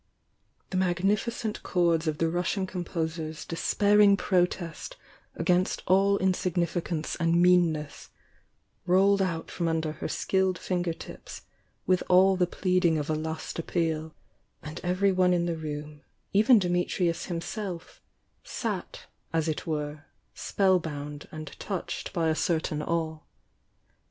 [0.71, 4.97] The magnm cent chords of the Russian composer's despairing protest
[5.35, 8.09] against all insignificance and meanness,
[8.87, 11.43] rolled out from under her skilled finger tips
[11.85, 14.15] with all the pleading of a last appeal,—
[14.63, 16.01] and everyone in the room,
[16.33, 18.01] even Dimitrius himself,
[18.43, 23.19] sat, as it were, spell bound and touched by a certain awe.